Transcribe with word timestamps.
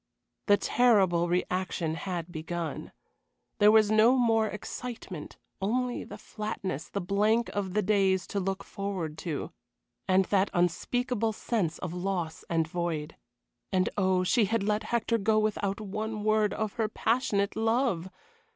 The 0.47 0.57
terrible 0.57 1.29
reaction 1.29 1.93
had 1.93 2.31
begun. 2.31 2.91
There 3.59 3.71
was 3.71 3.91
no 3.91 4.17
more 4.17 4.47
excitement, 4.47 5.37
only 5.61 6.03
the 6.03 6.17
flatness, 6.17 6.89
the 6.89 6.99
blank 6.99 7.49
of 7.49 7.75
the 7.75 7.83
days 7.83 8.25
to 8.29 8.39
look 8.39 8.63
forward 8.63 9.15
to, 9.19 9.51
and 10.07 10.25
that 10.25 10.49
unspeakable 10.55 11.33
sense 11.33 11.77
of 11.77 11.93
loss 11.93 12.43
and 12.49 12.67
void. 12.67 13.15
And 13.71 13.89
oh, 13.95 14.23
she 14.23 14.45
had 14.45 14.63
let 14.63 14.85
Hector 14.85 15.19
go 15.19 15.37
without 15.37 15.79
one 15.79 16.23
word 16.23 16.51
of 16.51 16.73
her 16.81 16.87
passionate 16.89 17.55
love! 17.55 18.09